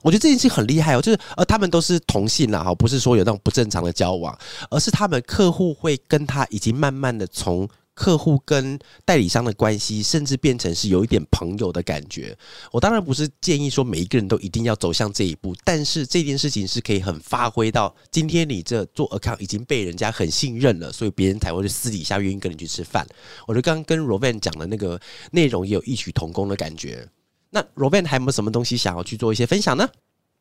[0.00, 4.34] 我觉得这件事很厉害哦，就是呃，他们都是同性啦，哈，不是说有那种不正常的交往，
[4.70, 12.36] 而是他们客户会跟他已经慢慢的从客户跟代理商的关系，甚至变成是有一点朋友的感觉。
[12.70, 23.06] 我当然不是建议说每一个人都一定要走向这一步，但是这件事情是可以很发挥到今天你这做 account 已经被人家很信任了，所以别人才会私底下愿意跟你去吃饭。
[23.46, 25.00] 我觉得刚刚跟 Rovan 讲的那个
[25.32, 27.08] 内容也有异曲同工的感觉。
[27.48, 29.88] 那 Rovan 还有没有什么东西想要去做一些分享呢？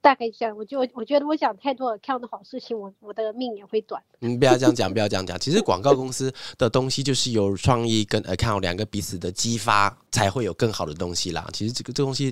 [0.06, 0.56] 大概这样。
[0.56, 3.99] 我就我觉得我讲太多了，看的好事情，我我的命也会短。
[4.22, 5.39] 嗯，不要这样讲， 不要这样讲。
[5.39, 11.49] 其实广告公司的东西就是有创意跟 account 两个彼此的激发，才会有更好的东西啦。
[11.51, 12.32] 其实这个这东西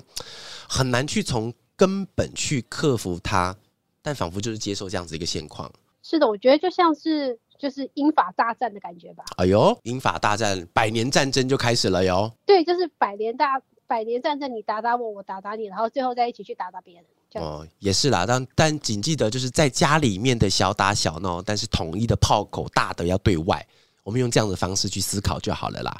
[0.68, 3.56] 很难去从根本去克服它，
[4.00, 5.68] 但仿佛就是接受这样子一个现况。
[6.00, 9.24] 是的，我觉得就像是就是英法大战的感觉吧。
[9.36, 12.30] 哎呦，英法大战，百年战争就开始了哟。
[12.46, 17.04] 对，就是百年大百年战争，你打打我，我打打你，然后最后再一起去打打别人。
[17.34, 23.66] 哦，也是啦，但但谨记得就是在家里面的小打小闹，但是统一的炮口大的要对外，
[24.02, 25.96] 我们用这样的方式去思考就好了啦。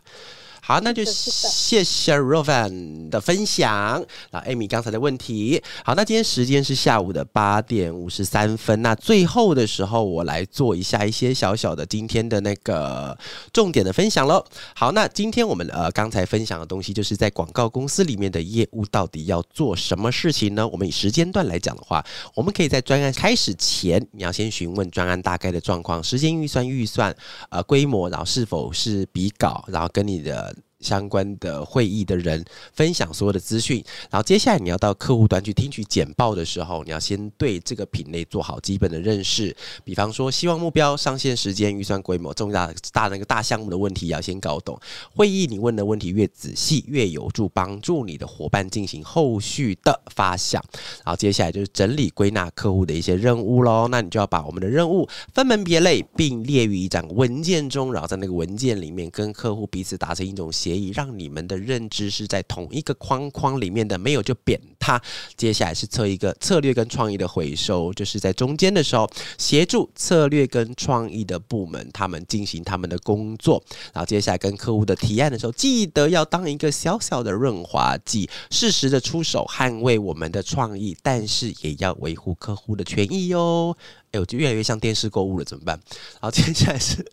[0.67, 4.03] 好，那就谢谢 Rovan 的分享。
[4.31, 8.81] 那 Amy 刚才的问题，好，那今天时间是下午的八点五十三分。
[8.81, 13.15] 那最后的时候，我来做一下一些小小的今天的那个
[13.53, 14.43] 重点的分享喽。
[14.75, 20.67] 好，那今天我们呃刚才分享的东西，就是在广告公司里面的业务到底要做什么事情呢？
[20.67, 22.03] 我们以时间段来讲的话，
[22.35, 27.15] 我们可以在专案开始前，你要先询问专案大概的状况、时间预算、预算
[27.51, 30.54] 呃规模，然后是否是比稿，然后跟你的。
[30.85, 39.57] 相关的会议的人分享所有的资讯，然后接下来你要到客户端去听取简报的时候，你要先对这个品类做好基本的认识。
[39.83, 44.79] 比方说，希望目标、上线时间、预算规模、重大大那个大项目的问题要先搞懂。
[45.17, 50.63] 会议你问的问题越仔细，越有助帮助你的伙伴进行后续的发想。
[51.03, 53.89] 然后接下来就是整理归纳客户的一些任务喽。
[53.89, 60.74] 那你就要把我们的任务分门别类，并列于一张文件中，然后在那个文件里面跟客户彼此达成一种协。
[60.75, 65.01] 可以让你们的认知是在同一个框框里面的，没有就扁它。
[65.37, 69.09] 接下来是测一个策略跟创意的回收，就是在中间的时候
[69.39, 73.63] 协助策略跟创意的部门他们进行他们的工作。
[73.93, 83.77] 然后接下来跟客户的提案的时候，记得要当一个小小的润滑剂，适时的出手捍卫我们的创意，但是也要维护客户的权益哟。
[84.15, 85.77] 哎，我就越来越像电视购物了，怎么办？
[86.21, 87.05] 然后 接下来是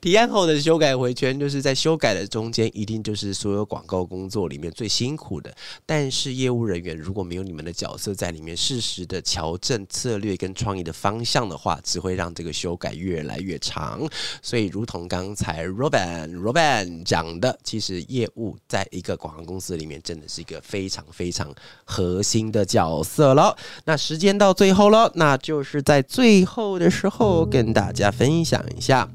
[0.00, 5.54] 提案后的修改回圈，就是在修改的中间，一定就是所有广告工作里面最辛苦的。
[5.84, 14.00] 但是业务人员如果没有你们的角色在里面，适时的调整策略跟创意的方向的话，只会让这个修改越来越长。
[14.40, 23.54] 所以，如同刚才 Robin Robin 讲的，其实业务在一个广告公司里面，真的是一个非常非常核心的角色了。
[23.84, 26.37] 那时间到最后了，那就是在最。
[26.38, 29.08] 最后的时候，跟大家分享一下。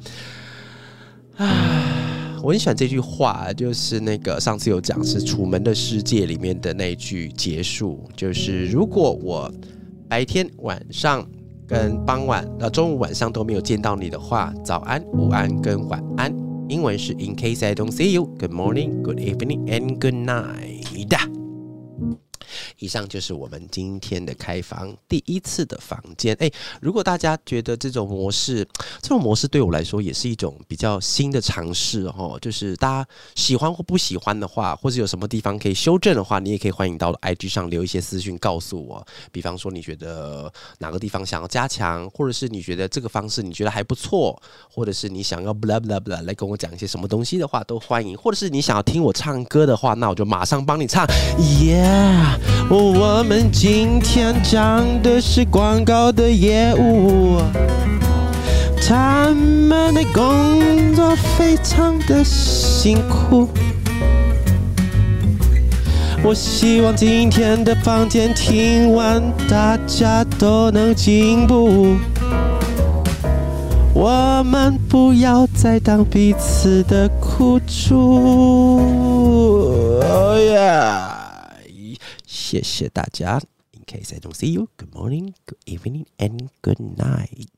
[1.37, 9.49] 啊，我很喜欢这句话，就是那个上次有讲是《楚门的世界》里面的那句结束，就是如果我
[10.09, 11.25] 白天、晚上
[11.65, 16.29] 跟傍晚、呃中午、晚上都没有见到你的话，早安、午安跟晚安，
[16.67, 21.32] 英文是 In case I don't see you, good morning, good evening and good night。
[22.79, 26.35] 以上就是我们今天的开房第一次的房间。
[26.39, 26.51] 哎，
[26.81, 28.67] 如果大家觉得这种模式，
[29.01, 32.37] 这种模式对我来说也是一种比较新的尝试哦。
[32.41, 39.05] 就是大家喜欢或不喜欢的话，或者有什么地方可以修正的话，你也可以欢迎到 IG 上留一些私讯告诉我。
[39.31, 48.17] 比方说，你觉得哪个地方想要加强，或者是你觉得这个方式你觉得还不错，或者是你想要 blah blah blah 来跟我讲一些什么东西的话，都欢迎。
[48.17, 51.05] 或者是你想要听我唱歌的话，那我就马上帮你唱。
[51.37, 52.39] Yeah。
[52.75, 57.37] 我们今天讲的是广告的业务，
[58.81, 63.47] 他们的工作非常的辛苦。
[66.23, 71.95] 我希望今天的房间听完，大家都能进步。
[73.93, 78.79] 我们不要再当彼此的苦主。
[80.01, 81.22] Oh yeah.
[82.52, 83.40] 谢谢大家。
[83.72, 87.48] In case I don't see you, good morning, good evening, and good night.